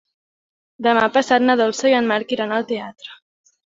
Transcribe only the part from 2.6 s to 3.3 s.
teatre.